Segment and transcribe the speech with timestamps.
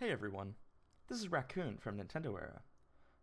[0.00, 0.56] Hey everyone,
[1.08, 2.62] this is Raccoon from Nintendo Era.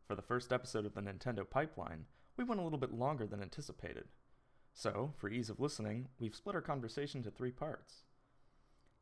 [0.08, 2.05] For the first episode of the Nintendo Pipeline,
[2.38, 4.05] we went a little bit longer than anticipated.
[4.73, 8.05] So, for ease of listening, we've split our conversation into three parts.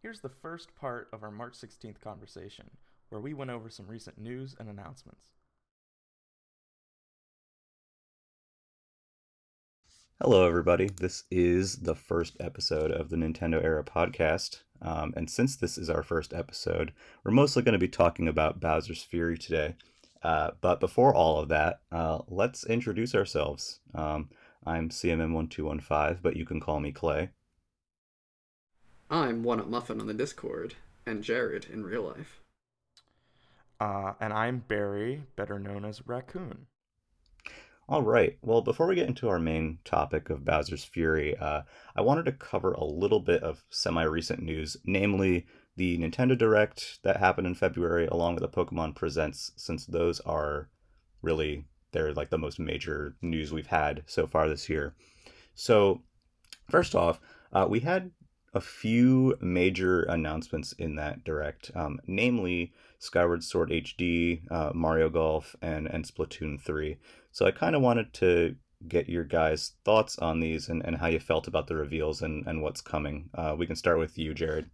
[0.02, 2.72] Here's the first part of our March 16th conversation,
[3.10, 5.28] where we went over some recent news and announcements.
[10.22, 10.90] Hello, everybody.
[10.90, 14.64] This is the first episode of the Nintendo Era podcast.
[14.82, 16.92] Um, and since this is our first episode,
[17.24, 19.76] we're mostly going to be talking about Bowser's Fury today.
[20.22, 23.80] Uh, but before all of that, uh, let's introduce ourselves.
[23.96, 24.28] Um,
[24.66, 27.30] I'm CMM1215, but you can call me Clay.
[29.10, 30.76] I'm One Up Muffin on the Discord,
[31.06, 32.42] and Jared in real life.
[33.80, 36.68] Uh, and I'm Barry, better known as Raccoon.
[37.90, 38.38] All right.
[38.44, 41.64] Well, before we get into our main topic of Bowser's Fury, uh,
[41.96, 47.00] I wanted to cover a little bit of semi recent news, namely the Nintendo Direct
[47.02, 50.70] that happened in February, along with the Pokemon Presents, since those are
[51.24, 54.94] really they're like the most major news we've had so far this year.
[55.56, 56.04] So,
[56.70, 57.20] first off,
[57.52, 58.12] uh, we had
[58.54, 65.56] a few major announcements in that direct, um, namely Skyward Sword HD, uh, Mario Golf,
[65.62, 66.98] and and Splatoon three.
[67.32, 68.56] So I kind of wanted to
[68.88, 72.46] get your guys' thoughts on these and, and how you felt about the reveals and,
[72.48, 73.30] and what's coming.
[73.34, 74.70] Uh, we can start with you, Jared.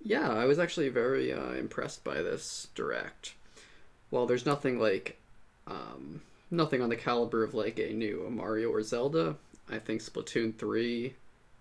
[0.00, 3.34] Yeah, I was actually very uh, impressed by this direct.
[4.10, 5.18] While there's nothing like,
[5.68, 9.36] um, nothing on the caliber of like a new Mario or Zelda,
[9.70, 11.14] I think Splatoon 3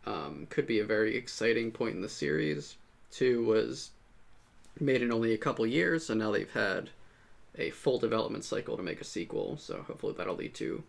[0.08, 2.76] um, could be a very exciting point in the series.
[3.12, 3.92] 2 was
[4.80, 6.90] made in only a couple years, and now they've had
[7.58, 9.58] a full development cycle to make a sequel.
[9.58, 10.84] So hopefully that'll lead to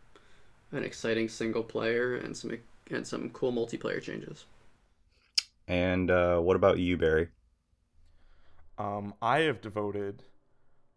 [0.70, 2.58] an exciting single player and some
[2.90, 4.44] and some cool multiplayer changes.
[5.68, 7.28] And uh, what about you, Barry?
[8.78, 10.22] Um, I have devoted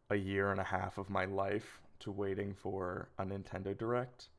[0.09, 4.29] a year and a half of my life to waiting for a Nintendo Direct,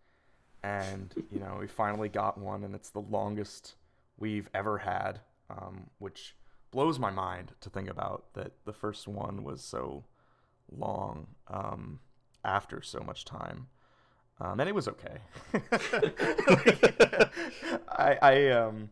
[0.63, 3.75] and you know we finally got one, and it's the longest
[4.19, 5.21] we've ever had,
[5.51, 6.35] um, which
[6.77, 10.05] blows my mind to think about that the first one was so
[10.71, 11.99] long um,
[12.45, 13.69] after so much time.
[14.43, 15.17] Um, and it was okay.
[17.89, 18.91] I I um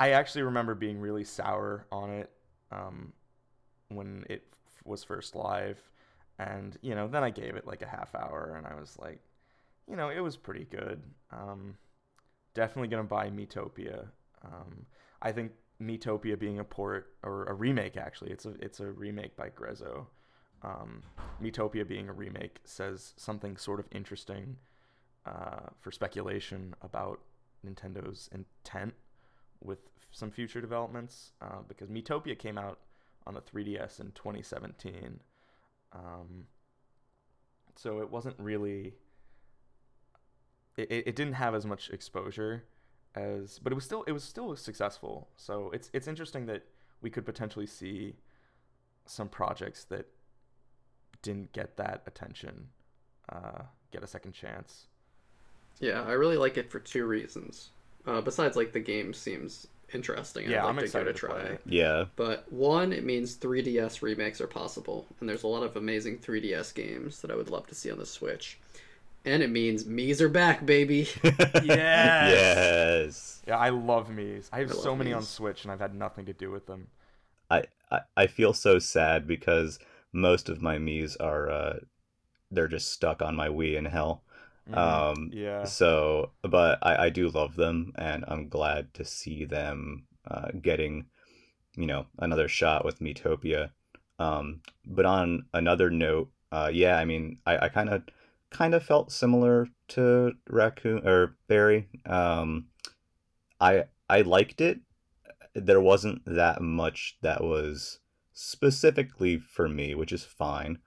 [0.00, 2.32] I actually remember being really sour on it
[2.72, 3.12] um,
[3.88, 5.78] when it f- was first live,
[6.40, 9.20] and you know then I gave it like a half hour, and I was like,
[9.88, 11.00] you know, it was pretty good.
[11.30, 11.76] Um,
[12.54, 14.08] definitely gonna buy Miitopia.
[14.44, 14.86] Um,
[15.22, 19.36] I think Miitopia being a port or a remake actually, it's a it's a remake
[19.36, 20.06] by Grezzo
[20.62, 21.02] um,
[21.42, 24.56] Miitopia being a remake says something sort of interesting
[25.26, 27.20] uh, for speculation about
[27.66, 28.94] Nintendo's intent
[29.62, 29.78] with
[30.10, 32.78] some future developments uh, because Miitopia came out
[33.26, 35.20] on the 3DS in 2017.
[35.92, 36.46] Um,
[37.76, 38.94] so it wasn't really.
[40.76, 42.64] It, it didn't have as much exposure
[43.14, 45.28] as, but it was still it was still successful.
[45.36, 46.62] So it's it's interesting that
[47.02, 48.16] we could potentially see
[49.06, 50.06] some projects that
[51.22, 52.68] didn't get that attention
[53.30, 54.86] uh, get a second chance.
[55.80, 57.70] Yeah, I really like it for two reasons.
[58.06, 60.48] Uh, besides, like the game seems interesting.
[60.48, 61.40] Yeah, I'd like I'm to excited give to try.
[61.40, 61.60] play it.
[61.66, 62.04] Yeah.
[62.16, 66.74] But one, it means 3DS remakes are possible, and there's a lot of amazing 3DS
[66.74, 68.58] games that I would love to see on the Switch.
[69.24, 71.08] And it means Mii's are back, baby.
[71.62, 72.60] Yes.
[73.04, 73.42] yes.
[73.46, 74.48] Yeah, I love Mii's.
[74.52, 76.66] I have I so love many on Switch, and I've had nothing to do with
[76.66, 76.88] them.
[77.50, 79.78] I, I, I feel so sad because
[80.12, 81.78] most of my Mii's are uh,
[82.50, 84.22] they're just stuck on my Wii in hell.
[84.70, 84.76] Mhm.
[84.76, 85.64] Um, yeah.
[85.64, 91.06] So, but I, I do love them, and I'm glad to see them uh, getting,
[91.76, 93.70] you know, another shot with Miitopia.
[94.18, 98.02] Um, but on another note, uh, yeah, I mean, I, I kind of
[98.50, 101.88] kind of felt similar to Raccoon or Barry.
[102.06, 102.66] Um,
[103.60, 104.80] I I liked it.
[105.54, 108.00] There wasn't that much that was
[108.32, 110.78] specifically for me, which is fine.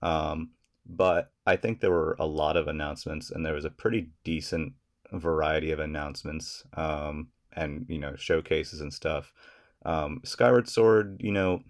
[0.00, 0.50] Um,
[0.86, 4.72] but I think there were a lot of announcements, and there was a pretty decent
[5.12, 9.32] variety of announcements, um, and you know showcases and stuff.
[9.84, 11.62] Um, Skyward Sword, you know,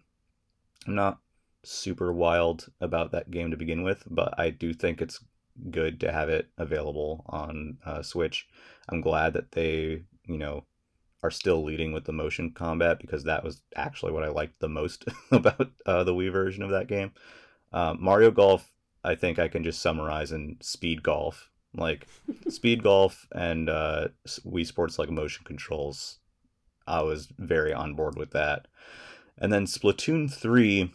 [0.86, 1.18] I'm not
[1.64, 5.20] super wild about that game to begin with, but I do think it's
[5.70, 8.46] good to have it available on uh, Switch.
[8.88, 10.64] I'm glad that they, you know,
[11.22, 14.68] are still leading with the motion combat because that was actually what I liked the
[14.68, 17.12] most about uh, the Wii version of that game.
[17.72, 18.72] Um, Mario Golf,
[19.04, 21.50] I think I can just summarize in speed golf.
[21.74, 22.06] Like
[22.48, 26.18] speed golf and uh, Wii Sports like motion controls,
[26.86, 28.66] I was very on board with that.
[29.38, 30.92] And then Splatoon 3,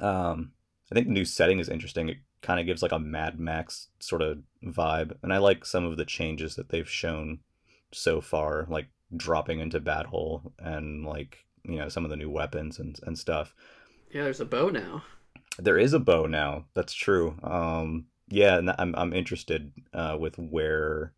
[0.00, 0.52] um,
[0.90, 2.08] I think the new setting is interesting.
[2.08, 5.16] It kind of gives like a Mad Max sort of vibe.
[5.22, 7.38] And I like some of the changes that they've shown
[7.90, 12.78] so far, like dropping into battle and like, you know, some of the new weapons
[12.78, 13.54] and, and stuff.
[14.12, 15.02] Yeah, there's a bow now.
[15.58, 16.66] There is a bow now.
[16.74, 17.36] That's true.
[17.42, 21.14] Um, yeah, and I'm I'm interested uh, with where,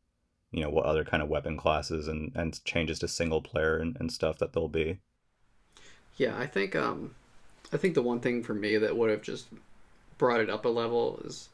[0.52, 3.96] you know, what other kind of weapon classes and, and changes to single player and,
[3.98, 5.00] and stuff that there'll be.
[6.16, 7.14] Yeah, I think um,
[7.72, 9.48] I think the one thing for me that would have just
[10.18, 11.48] brought it up a level is,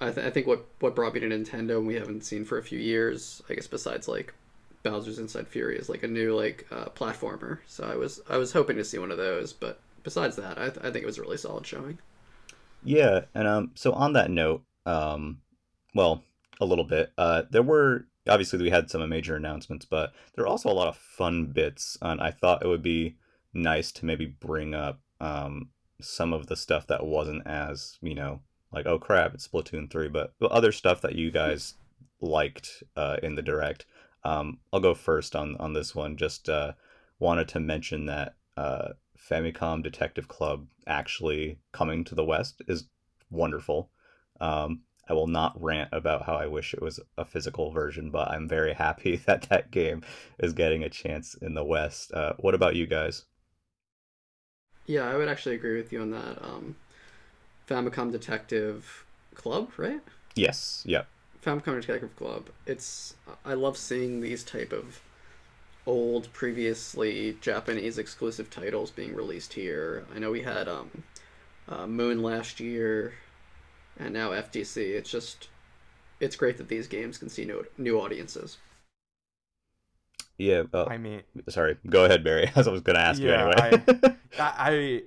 [0.00, 2.58] I, th- I think what what brought me to Nintendo and we haven't seen for
[2.58, 3.42] a few years.
[3.48, 4.34] I guess besides like
[4.82, 7.58] Bowser's Inside Fury is like a new like uh, platformer.
[7.66, 10.70] So I was I was hoping to see one of those, but besides that, I,
[10.70, 11.98] th- I think it was a really solid showing.
[12.82, 15.42] Yeah, and um, so on that note, um,
[15.94, 16.22] well,
[16.60, 17.12] a little bit.
[17.18, 20.88] Uh, there were obviously we had some major announcements, but there are also a lot
[20.88, 23.16] of fun bits, and I thought it would be
[23.52, 25.68] nice to maybe bring up um
[26.04, 28.40] some of the stuff that wasn't as you know
[28.72, 31.74] like oh crap it's Splatoon three, but other stuff that you guys
[32.20, 33.86] liked uh, in the direct.
[34.24, 36.16] Um, I'll go first on on this one.
[36.16, 36.72] Just uh,
[37.18, 42.88] wanted to mention that uh, Famicom Detective Club actually coming to the West is
[43.30, 43.90] wonderful.
[44.40, 48.30] Um, I will not rant about how I wish it was a physical version, but
[48.30, 50.02] I'm very happy that that game
[50.38, 52.12] is getting a chance in the West.
[52.12, 53.24] Uh, what about you guys?
[54.90, 56.44] Yeah, I would actually agree with you on that.
[56.44, 56.74] Um,
[57.68, 59.04] Famicom Detective
[59.36, 60.00] Club, right?
[60.34, 60.82] Yes.
[60.84, 61.06] Yep.
[61.44, 62.46] Famicom Detective Club.
[62.66, 63.14] It's
[63.44, 65.00] I love seeing these type of
[65.86, 70.04] old, previously Japanese exclusive titles being released here.
[70.12, 70.90] I know we had um,
[71.68, 73.14] uh, Moon last year,
[73.96, 74.78] and now FTC.
[74.78, 75.50] It's just,
[76.18, 78.58] it's great that these games can see new new audiences.
[80.40, 80.62] Yeah.
[80.72, 81.76] Uh, I mean, sorry.
[81.88, 82.50] Go ahead, Barry.
[82.56, 83.84] As I was going to ask Yeah, you anyway.
[84.38, 85.02] I, I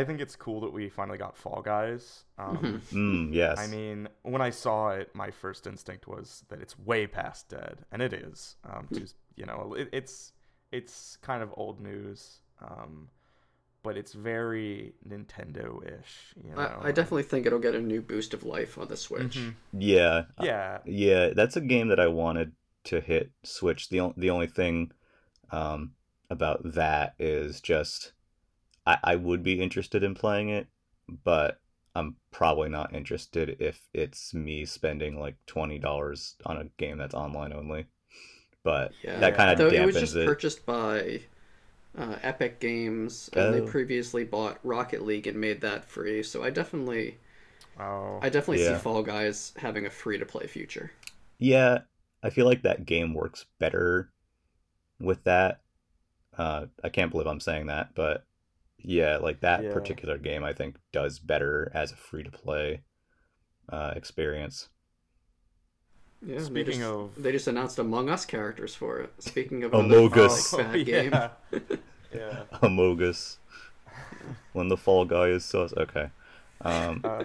[0.00, 2.24] I think it's cool that we finally got Fall Guys.
[2.38, 3.58] Um, mm, yes.
[3.58, 7.78] I mean, when I saw it, my first instinct was that it's way past dead,
[7.90, 8.54] and it is.
[8.64, 10.32] Um, just you know, it, it's
[10.70, 13.08] it's kind of old news, um,
[13.82, 16.34] but it's very Nintendo-ish.
[16.44, 18.96] You know, I, I definitely think it'll get a new boost of life on the
[18.96, 19.36] Switch.
[19.36, 19.54] Mhm.
[19.72, 20.26] yeah.
[20.40, 22.52] Yeah, Yeah, that's a game that I wanted
[22.84, 23.88] to hit Switch.
[23.88, 24.92] The on- the only thing
[25.50, 25.92] um,
[26.30, 28.12] about that is just
[28.86, 30.68] I I would be interested in playing it,
[31.24, 31.60] but
[31.94, 37.14] I'm probably not interested if it's me spending like twenty dollars on a game that's
[37.14, 37.86] online only.
[38.64, 40.20] But Yeah, that kind of Though dampens it was just it.
[40.20, 41.22] purchased by
[41.98, 43.62] uh, Epic Games, and they Oh.
[43.62, 46.22] previously bought Rocket League and made that free.
[46.22, 47.18] So I definitely,
[47.80, 48.58] oh, I definitely Yeah.
[48.58, 50.92] see Fall Guys having a free to play future.
[51.38, 51.80] Yeah,
[52.22, 54.10] I feel like that game works better
[55.00, 55.60] with that.
[56.36, 58.24] Uh, I can't believe I'm saying that, but
[58.78, 59.72] yeah, like that Yeah.
[59.72, 62.82] particular game, I think does better as a free to play
[63.68, 64.68] uh, experience.
[66.22, 66.36] Yeah.
[66.36, 69.12] and they Speaking just, of- they just announced Among Us characters for it.
[69.22, 70.52] Speaking of Among another, Us.
[70.52, 71.12] like, bad game.
[71.12, 71.30] yeah.
[72.14, 72.42] yeah.
[72.62, 73.38] Amogus.
[74.52, 75.72] when the fall guy is sus.
[75.76, 76.10] Okay.
[76.62, 77.24] Um, Uh,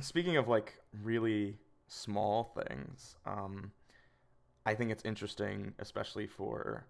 [0.00, 1.56] speaking of like really
[1.88, 3.72] small things, um,
[4.66, 6.86] I think it's interesting, especially for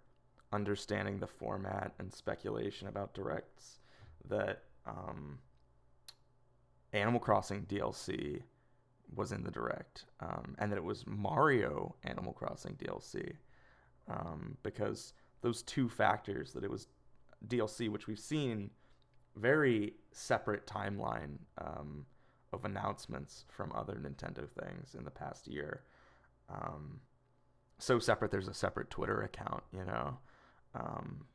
[0.52, 3.80] understanding the format and speculation about directs,
[4.28, 5.38] that um,
[6.92, 8.42] Animal Crossing DLC
[9.14, 13.34] was in the direct, um, and that it was Mario Animal Crossing DLC,
[14.08, 16.86] um, because those two factors that it was
[17.48, 18.70] DLC, which we've seen
[19.36, 22.06] very separate timeline um,
[22.52, 25.82] of announcements from other Nintendo things in the past year.
[26.48, 27.00] Um,
[27.78, 30.18] so separate, there's a separate Twitter account, you know.
[30.74, 31.26] Um,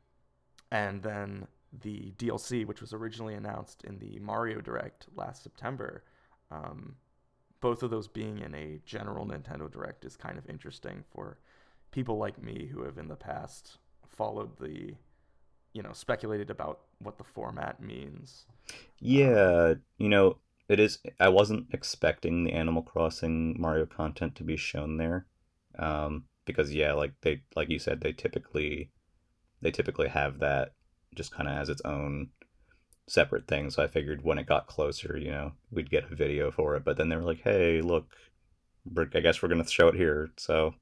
[0.71, 1.47] and then
[1.81, 6.03] the DLC, which was originally announced in the Mario Direct last September,
[6.51, 6.95] um,
[7.61, 11.37] both of those being in a general Nintendo Direct is kind of interesting for
[11.91, 13.77] people like me who have in the past
[14.07, 14.95] followed the,
[15.73, 18.45] you know, speculated about what the format means.
[18.99, 20.99] yeah, you know, it is.
[21.19, 25.25] I wasn't expecting the Animal Crossing Mario content to be shown there,
[25.79, 28.91] um, because yeah, like they, like you said, they typically,
[29.61, 30.73] they typically have that
[31.15, 32.29] just kind of as its own
[33.07, 33.69] separate thing.
[33.69, 36.83] So I figured when it got closer, you know, we'd get a video for it.
[36.83, 38.07] But then they were like, "Hey, look,
[39.13, 40.75] I guess we're gonna show it here." So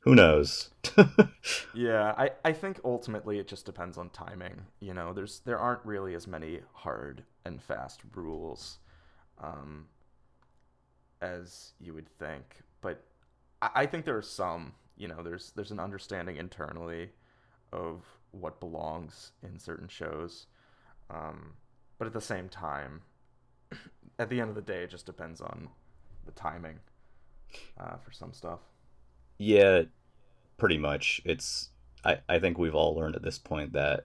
[0.00, 0.70] who knows?
[1.76, 4.62] Yeah, I, I think ultimately it just depends on timing.
[4.80, 8.78] You know, there's there aren't really as many hard and fast rules
[9.42, 9.84] um,
[11.20, 13.04] as you would think, but
[13.74, 14.72] I, I think there are some.
[14.96, 17.10] You know, there's there's an understanding internally
[17.72, 20.46] of what belongs in certain shows.
[21.10, 21.52] Um,
[21.98, 23.02] but at the same time,
[24.18, 25.68] at the end of the day, it just depends on
[26.24, 26.78] the timing
[27.78, 28.60] uh, for some stuff.
[29.38, 29.82] Yeah,
[30.56, 31.20] pretty much.
[31.24, 31.70] It's
[32.04, 34.04] I, I think we've all learned at this point that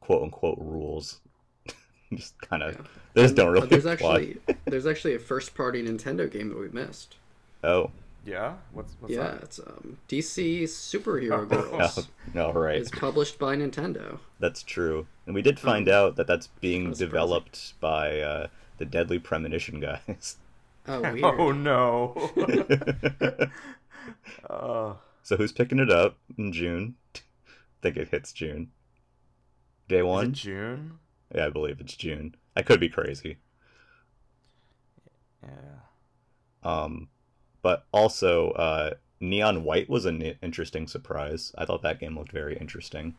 [0.00, 1.20] quote unquote rules
[2.14, 2.82] just kind of Yeah.
[3.14, 4.14] they just don't really There's apply.
[4.16, 4.36] actually
[4.66, 7.16] there's actually a first party Nintendo game that we missed.
[7.64, 7.90] Oh,
[8.26, 9.42] Yeah, what's what's yeah, that?
[9.44, 11.44] it's um, DC Superhero Oh.
[11.44, 12.08] Girls.
[12.34, 12.74] no, right.
[12.76, 14.18] It's published by Nintendo.
[14.40, 15.06] That's true.
[15.26, 17.08] And we did find out that that's being kinda surprising.
[17.08, 18.46] developed by uh,
[18.78, 20.38] the Deadly Premonition guys.
[20.88, 21.22] Oh, weird.
[21.24, 22.30] Oh no.
[24.50, 26.96] uh, so who's picking it up in June?
[27.14, 27.20] I
[27.82, 28.72] think it hits June.
[29.88, 30.32] Day is it one?
[30.32, 30.98] June?
[31.32, 32.34] Yeah, I believe it's June.
[32.56, 33.36] I could be crazy.
[35.44, 35.48] Yeah.
[36.64, 37.08] Um,
[37.66, 41.52] but also, uh, Neon White was an interesting surprise.
[41.58, 43.16] I thought that game looked very interesting.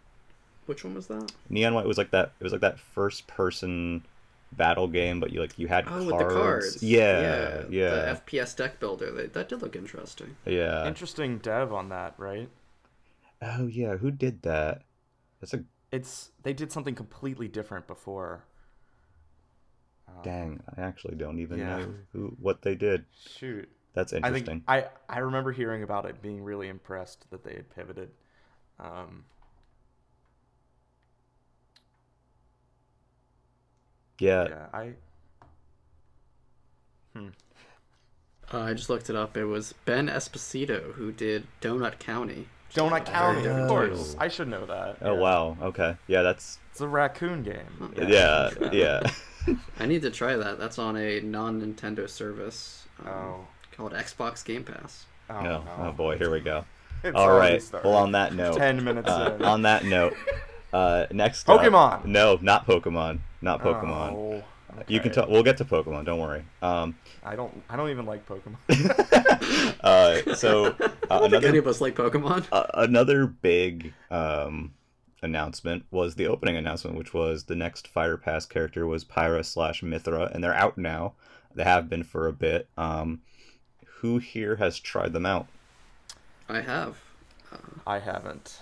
[0.68, 1.34] Which one was that?
[1.50, 2.32] Neon White was like that.
[2.40, 4.06] It was like that first person
[4.54, 6.06] battle game, but you like you had Oh, cards.
[6.06, 6.82] with the cards.
[6.82, 9.12] Yeah, yeah, The FPS deck builder.
[9.12, 10.38] They, that did look interesting.
[10.46, 10.88] yeah.
[10.88, 12.48] Interesting dev on that, right?
[13.42, 14.84] Oh yeah, who did that?
[15.42, 18.46] That's a It's they did something completely different before.
[20.08, 20.64] Um, dang.
[20.78, 21.80] I actually don't even yeah.
[21.80, 23.04] know who what they did.
[23.36, 23.70] Shoot.
[23.98, 24.46] That's I interesting.
[24.46, 28.12] think I I remember hearing about it, being really impressed that they had pivoted.
[28.80, 29.24] Um,
[34.20, 34.92] yeah, yeah, I.
[37.16, 37.28] Hmm.
[38.54, 39.36] Uh, I just looked it up.
[39.36, 42.48] It was Ben Esposito who did Donut County.
[42.76, 44.16] Donut County, Very of course.
[44.20, 44.98] I should know that.
[45.02, 45.20] Oh yeah.
[45.20, 45.58] wow.
[45.62, 45.96] Okay.
[46.08, 47.94] Yeah, that's It's a raccoon game.
[48.08, 49.02] yeah, yeah.
[49.80, 50.60] I need to try that.
[50.60, 53.48] That's on a non-Nintendo service um, Oh.
[53.78, 55.06] Called Xbox Game Pass.
[55.30, 55.64] Oh, oh, no.
[55.80, 56.66] oh boy, here we go.
[57.04, 57.28] It's All
[57.60, 57.88] started.
[57.88, 59.46] Well, on that note, Ten minutes uh, in.
[59.46, 60.16] on that note,
[60.74, 62.06] uh, next up- Pokemon!
[62.06, 63.20] no, not Pokemon.
[63.40, 64.14] Not Pokemon.
[64.14, 64.44] Oh,
[64.88, 65.30] You can talk.
[65.30, 66.06] We'll get to Pokemon.
[66.06, 66.44] Don't worry.
[66.64, 67.64] Um, I don't.
[67.70, 68.58] I don't even like Pokemon.
[69.84, 70.70] uh, so uh,
[71.12, 72.48] I don't think another any of us like Pokemon.
[72.52, 74.74] uh, another big um,
[75.22, 79.84] announcement was the opening announcement, which was the next Fighters Pass character was Pyra slash
[79.84, 81.14] Mythra, and they're out now.
[81.54, 82.68] They have been for a bit.
[82.76, 83.22] Um,
[84.02, 85.48] who here has tried them out?
[86.50, 86.98] I have.
[87.86, 88.60] I haven't.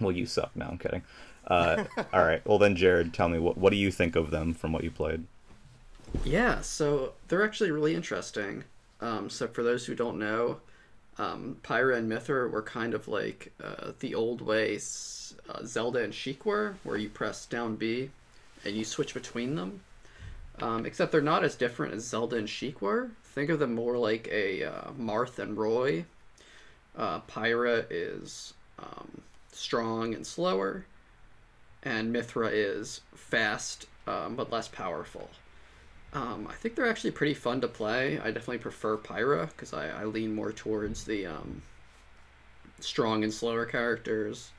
[0.00, 0.54] Well, you suck.
[0.56, 1.02] No, I'm kidding.
[1.46, 2.44] Uh, all right.
[2.46, 4.90] Well, then, Jared, tell me what what do you think of them from what you
[4.90, 5.24] played?
[6.24, 8.64] Yeah, so they're actually really interesting.
[9.00, 10.60] Um, so for those who don't know,
[11.18, 16.02] um, Pyra and Mythra were kind of like uh, the old way S- uh, Zelda
[16.02, 18.10] and Sheik were, where you press down B
[18.64, 19.80] and you switch between them.
[20.60, 23.10] Um, except they're not as different as Zelda and Sheik were.
[23.24, 26.04] Think of them more like a uh, Marth and Roy.
[26.96, 30.86] Uh, Pyra is um, strong and slower,
[31.82, 35.28] and Mythra is fast um, but less powerful.
[36.12, 38.18] Um, I think they're actually pretty fun to play.
[38.20, 41.62] I definitely prefer Pyra because I, I lean more towards the um,
[42.78, 44.52] strong and slower characters.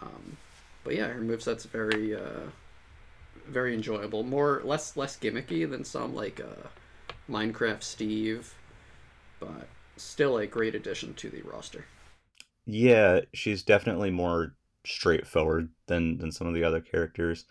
[0.00, 0.36] Um,
[0.84, 2.50] but yeah, her moveset's very uh,
[3.48, 4.22] very enjoyable.
[4.22, 6.68] More less less gimmicky than some like uh,
[7.30, 8.54] Minecraft Steve,
[9.40, 11.86] but still a great addition to the roster.
[12.66, 17.46] Yeah, she's definitely more straightforward than than some of the other characters.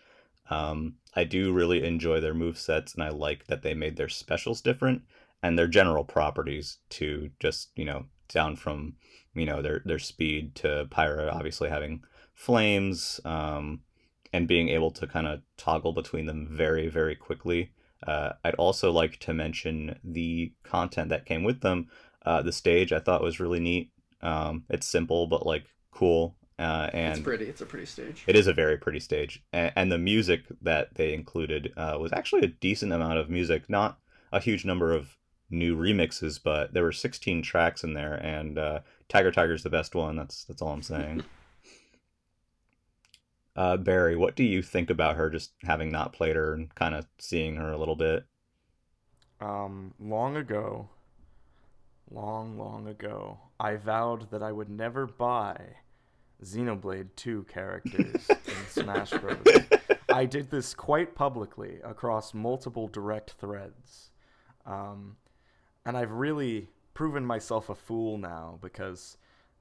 [0.50, 4.08] Um, I do really enjoy their move sets, and I like that they made their
[4.08, 5.02] specials different
[5.42, 8.96] and their general properties to just you know down from
[9.34, 13.80] you know their their speed to Pyra obviously having flames um,
[14.36, 17.72] and being able to kind of toggle between them very very quickly.
[18.06, 21.88] Uh, I'd also like to mention the content that came with them.
[22.24, 23.90] Uh, the stage I thought was really neat.
[24.20, 27.46] Um, it's simple but like cool, uh, and it's pretty.
[27.46, 28.24] It's a pretty stage.
[28.26, 32.12] it is a very pretty stage, and, and the music that they included uh, was
[32.12, 33.70] actually a decent amount of music.
[33.70, 33.98] Not
[34.32, 35.16] a huge number of
[35.48, 39.94] new remixes, but there were 16 tracks in there, and uh, Tiger Tiger's the best
[39.94, 40.16] one.
[40.16, 41.24] That's that's all I'm saying.
[43.56, 45.30] uh, Barry, what do you think about her?
[45.30, 48.24] Just having not played her and kind of seeing her a little bit.
[49.40, 50.88] Um, long ago,
[52.10, 55.58] long, long ago, I vowed that I would never buy
[56.44, 59.38] Xenoblade 2 characters in Smash Bros.
[60.10, 64.10] I did this quite publicly across multiple direct threads.
[64.66, 65.16] Um,
[65.84, 69.16] and I've really proven myself a fool now because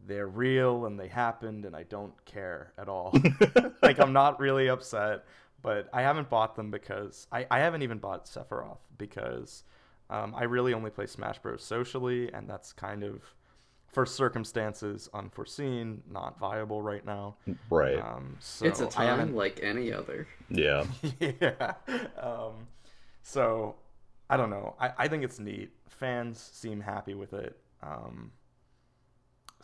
[0.08, 3.14] they're real and they happened and I don't care at all.
[3.82, 5.26] like, I'm not really upset,
[5.62, 9.64] but I haven't bought them because I, I haven't even bought Sephiroth because
[10.10, 11.64] um, I really only play Smash Bros.
[11.64, 13.22] socially, and that's kind of
[13.96, 17.36] for circumstances unforeseen, not viable right now.
[17.70, 17.98] Right.
[17.98, 20.28] Um, so it's a time like any other.
[20.50, 20.86] yeah.
[21.20, 21.74] yeah.
[22.22, 22.68] Um,
[23.24, 23.76] so
[24.30, 24.76] I don't know.
[24.80, 25.72] I, I think it's neat.
[25.90, 27.58] Fans seem happy with it.
[27.82, 28.32] Um,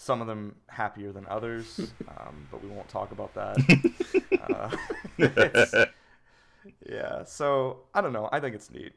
[0.01, 3.55] some of them happier than others, um, but we won't talk about that.
[5.19, 5.85] uh,
[6.89, 7.23] yeah.
[7.23, 8.27] So I don't know.
[8.31, 8.93] I think it's neat.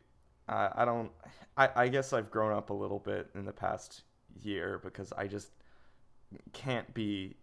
[0.48, 1.10] Uh, I don't.
[1.58, 4.02] I, I guess I've grown up a little bit in the past
[4.42, 5.50] year because I just
[6.54, 7.36] can't be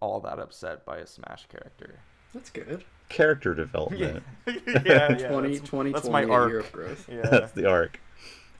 [0.00, 1.98] all that upset by a Smash character.
[2.32, 2.84] That's good.
[3.08, 4.22] Character development.
[4.46, 6.48] yeah, yeah, yeah 20, that's, 20, that's 20, my arc.
[6.48, 7.08] year of growth.
[7.10, 7.22] Yeah.
[7.22, 8.00] That's the arc.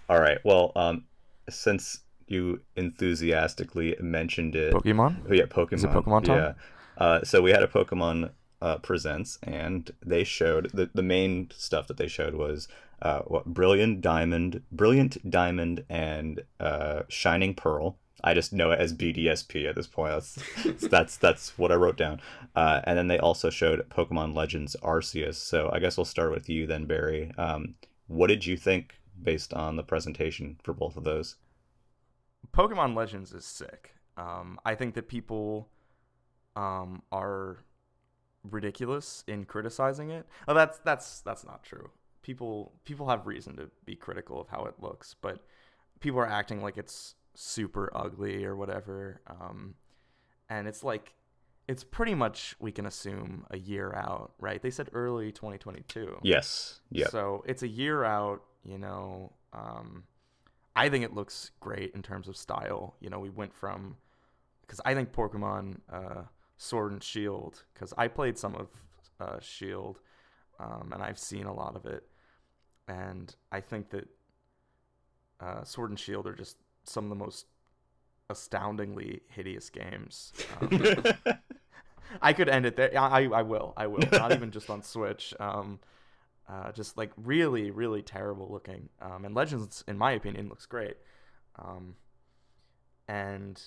[0.09, 0.39] All right.
[0.45, 1.05] Well, um,
[1.49, 5.23] since you enthusiastically mentioned it, Pokemon.
[5.29, 5.73] Oh, yeah, Pokemon.
[5.75, 6.37] Is it Pokemon time?
[6.37, 6.53] Yeah.
[6.97, 8.31] Uh, so we had a Pokemon
[8.63, 12.69] uh, presents, and they showed the the main stuff that they showed was
[13.03, 17.99] uh, what Brilliant Diamond, Brilliant Diamond, and uh, Shining Pearl.
[18.23, 20.13] I just know it as BDSP at this point.
[20.13, 20.39] That's
[20.89, 22.21] that's that's what I wrote down.
[22.57, 25.35] Uh, and then they also showed Pokemon Legends Arceus.
[25.35, 27.33] So I guess we'll start with you then, Barry.
[27.37, 27.75] Um,
[28.07, 31.37] what did you think based on the presentation for both of those?
[32.53, 33.95] Pokemon Legends is sick.
[34.17, 35.69] Um, I think that people
[36.57, 37.59] um, are
[38.45, 40.27] ridiculous in criticizing it.
[40.47, 41.91] Oh, that's that's that's not true.
[42.23, 45.45] People people have reason to be critical of how it looks, but
[46.01, 49.21] people are acting like it's super ugly or whatever.
[49.27, 49.75] Um,
[50.49, 51.15] and it's like
[51.67, 54.61] it's pretty much we can assume a year out, right?
[54.61, 56.19] They said early 2022.
[56.23, 56.81] Yes.
[56.91, 57.11] Yep.
[57.11, 59.33] So it's a year out, you know.
[59.53, 60.05] Um,
[60.77, 62.97] I think it looks great in terms of style.
[63.01, 63.97] You know, we went from
[64.63, 66.23] because I think Pokemon uh,
[66.57, 68.69] Sword and Shield because I played some of
[69.21, 70.01] uh, Shield
[70.59, 72.05] um, and I've seen a lot of it,
[72.89, 74.09] and I think that
[75.41, 77.47] uh, Sword and Shield are just some of the most
[78.31, 80.33] astoundingly hideous games.
[80.61, 81.05] Um,
[82.23, 82.97] I could end it there.
[82.97, 83.75] I, I will.
[83.77, 84.05] I will.
[84.13, 85.35] Not even just on Switch.
[85.41, 85.81] Um,
[86.49, 88.89] uh, just like really, really terrible looking.
[89.01, 90.97] Um, and Legends, in my opinion, looks great.
[91.59, 91.95] Um,
[93.09, 93.61] and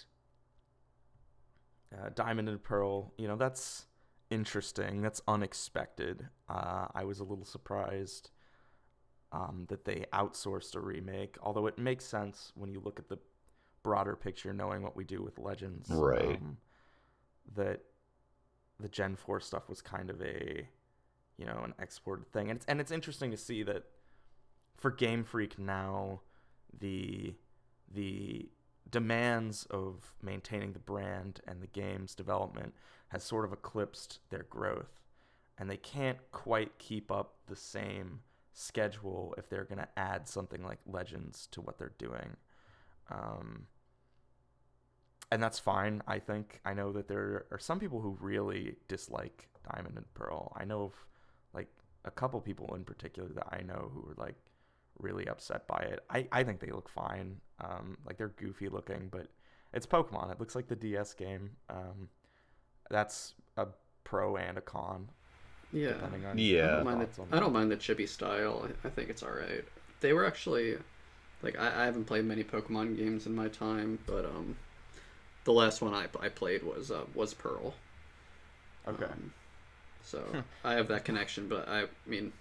[1.94, 3.86] uh, Diamond and Pearl, you know, that's
[4.30, 5.02] interesting.
[5.02, 6.28] That's unexpected.
[6.50, 8.30] Uh, I was a little surprised
[9.32, 13.18] um, that they outsourced a remake, although it makes sense when you look at the
[13.84, 15.90] broader picture, knowing what we do with Legends.
[15.90, 16.38] Right.
[16.38, 16.58] Um,
[17.56, 17.82] that
[18.80, 20.68] the Gen 4 stuff was kind of a,
[21.38, 22.50] you know, an exported thing.
[22.50, 23.84] And it's, and it's interesting to see that
[24.78, 26.22] for Game Freak now,
[26.80, 27.36] the
[27.94, 28.50] the
[28.90, 32.74] demands of maintaining the brand and the game's development
[33.10, 35.02] has sort of eclipsed their growth.
[35.58, 38.20] And they can't quite keep up the same
[38.54, 42.36] schedule if they're going to add something like Legends to what they're doing.
[43.10, 43.68] Um,
[45.32, 46.60] and that's fine, I think.
[46.64, 50.54] I know that there are some people who really dislike Diamond and Pearl.
[50.56, 50.94] I know of
[52.08, 54.36] a couple people in particular that I know who are like
[55.00, 56.04] really upset by it.
[56.10, 57.38] I, I think they look fine.
[57.62, 59.28] Um, like they're goofy looking, but
[59.74, 60.32] it's Pokemon.
[60.32, 61.52] It looks like the DS game.
[61.70, 62.10] Um,
[62.90, 63.68] that's a
[64.04, 65.10] pro and a con,
[65.74, 65.94] Yeah.
[65.94, 66.68] depending on I Yeah.
[66.68, 68.68] don't mind thoughts the, on I don't mind the chibi style.
[68.84, 69.64] I, I think it's all right.
[70.02, 70.78] They were actually
[71.42, 74.56] like I, I haven't played many Pokemon games in my time, but um,
[75.46, 77.74] the last one I, I played was uh, was Pearl.
[78.88, 79.06] Okay.
[79.06, 79.34] Um,
[80.08, 80.24] so
[80.64, 82.32] I have that connection, but I mean,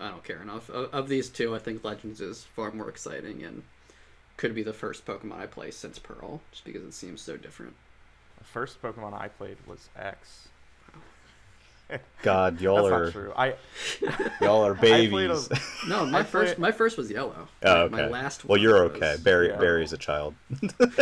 [0.00, 0.68] I don't care enough.
[0.68, 3.62] Of, of these two, I think Legends is far more exciting and
[4.36, 7.74] could be the first Pokemon I play since Pearl, just because it seems so different.
[8.38, 10.48] The first Pokemon I played was X.
[12.22, 13.32] God, y'all That's are not true.
[13.36, 13.54] I
[14.40, 15.48] y'all are babies.
[15.50, 17.48] a- No, my I first play- my first was Yellow.
[17.64, 17.94] oh, okay.
[17.94, 19.16] My last well, one you're was- okay.
[19.22, 19.56] Barry, Yeah.
[19.58, 20.34] Barry's a child.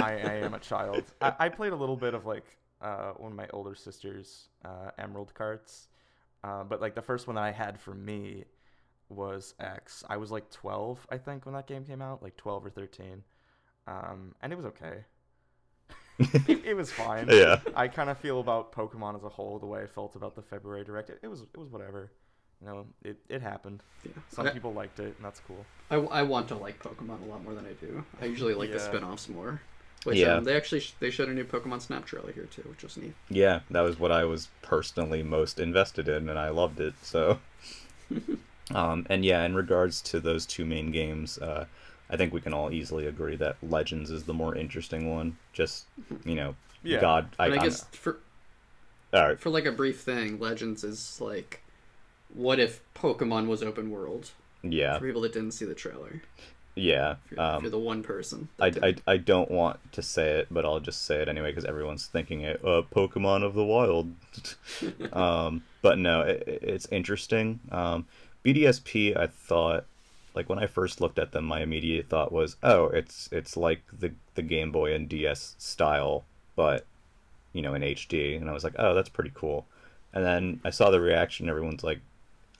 [0.02, 1.04] I, I am a child.
[1.20, 2.44] I, I played a little bit of like
[2.82, 5.86] uh, one of my older sisters' uh, Emerald carts,
[6.44, 8.44] uh, but like the first one that I had for me
[9.08, 10.04] was X.
[10.08, 13.22] I was like 12, I think, when that game came out, like 12 or 13,
[13.86, 15.04] um, and it was okay.
[16.18, 17.26] it, it was fine.
[17.30, 17.60] yeah.
[17.74, 20.42] I kind of feel about Pokemon as a whole the way I felt about the
[20.42, 21.10] February direct.
[21.10, 22.12] It, it was it was whatever.
[22.60, 23.82] You know, it, it happened.
[24.04, 24.12] Yeah.
[24.28, 25.64] Some I, people liked it, and that's cool.
[25.90, 28.04] I, I want to like Pokemon a lot more than I do.
[28.20, 28.84] I usually like the Yeah.
[28.84, 29.62] spin-offs more.
[30.04, 30.36] Which Yeah.
[30.36, 32.96] um, they actually sh- they showed a new Pokemon Snap trailer here too, which was
[32.96, 33.12] neat.
[33.28, 36.94] Yeah, that was what I was personally most invested in, and I loved it.
[37.02, 37.40] So,
[38.74, 41.66] um, and yeah, in regards to those two main games, uh,
[42.08, 45.36] I think we can all easily agree that Legends is the more interesting one.
[45.52, 45.84] Just
[46.24, 47.00] you know, Yeah.
[47.00, 48.18] God, I, And I, I'm- guess for
[49.12, 51.62] all right, for like a brief thing, Legends is like,
[52.32, 54.30] what if Pokemon was open world?
[54.62, 56.22] yeah, For people that didn't see the trailer.
[56.80, 57.16] Yeah.
[57.26, 58.48] If you're, Um, if you're the one person.
[58.58, 58.94] I, I.
[59.06, 62.40] I don't want to say it, but I'll just say it anyway because everyone's thinking
[62.40, 62.60] it.
[62.64, 64.12] Uh, Pokemon of the Wild.
[65.12, 67.60] um, but no, it, it's interesting.
[67.70, 68.06] Um,
[68.44, 69.84] BDSP, I thought,
[70.34, 73.82] like when I first looked at them, my immediate thought was, oh, it's it's like
[73.98, 76.24] the the Game Boy and DS style,
[76.56, 76.86] but
[77.52, 79.66] you know in HD, and I was like, oh, that's pretty cool.
[80.12, 81.48] And then I saw the reaction.
[81.48, 82.00] Everyone's like,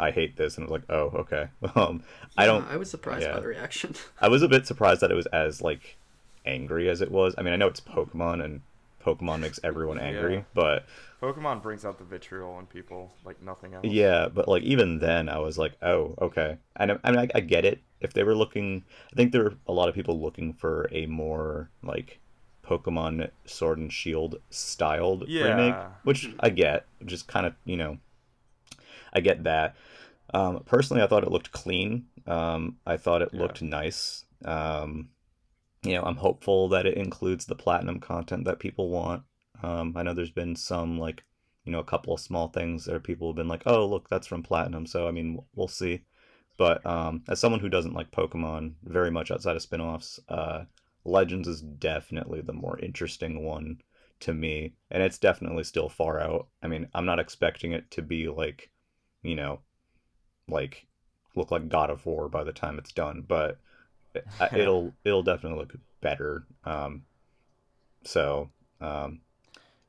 [0.01, 1.49] I hate this, and I was like, oh, okay.
[1.77, 2.03] Um,
[2.37, 2.67] I don't.
[2.69, 3.35] I was surprised yeah.
[3.35, 3.95] by the reaction.
[4.21, 5.97] I was a bit surprised that it was as like
[6.45, 7.35] angry as it was.
[7.39, 8.63] I mean, I know it's Pokemon and
[9.05, 10.43] Pokemon makes everyone angry, Yeah.
[10.55, 10.87] but
[11.23, 13.85] Pokemon brings out the vitriol in people like nothing else.
[13.85, 16.57] yeah, but like even then, I was like, oh, okay.
[16.77, 17.81] And I, I mean, I, I get it.
[18.01, 21.07] If they were looking, I think there were a lot of people looking for a
[21.07, 22.19] more like
[22.65, 26.87] Pokemon Sword and Shield styled remake, which I get.
[27.05, 27.99] Just kind of, you know,
[29.13, 29.77] I get that.
[30.33, 32.07] Um, personally, I thought it looked clean.
[32.27, 33.41] Um, I thought it Yeah.
[33.41, 34.25] looked nice.
[34.45, 35.11] Um,
[35.83, 39.25] you know, I'm hopeful that it includes the platinum content that people want.
[39.63, 41.25] Um, I know there's been some like,
[41.65, 44.27] you know, a couple of small things that people have been like, "Oh, look, that's
[44.27, 46.05] from platinum." So I mean, we'll see.
[46.57, 50.65] But um, as someone who doesn't like Pokemon very much outside of spin-offs, uh,
[51.05, 53.81] Legends is definitely the more interesting one
[54.21, 56.49] to me, and it's definitely still far out.
[56.63, 58.71] I mean, I'm not expecting it to be like,
[59.23, 59.61] you know,
[60.51, 60.87] like
[61.37, 63.59] look like God of War by the time it's done, but
[64.15, 66.47] it- it'll it'll definitely look better.
[66.65, 67.05] Um,
[68.05, 69.21] so, um,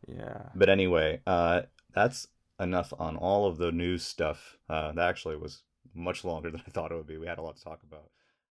[0.07, 0.49] Yeah.
[0.53, 2.27] but anyway, uh, that's
[2.59, 4.57] enough on all of the news stuff.
[4.69, 7.17] Uh, that actually was much longer than I thought it would be.
[7.17, 8.09] We had a lot to talk about.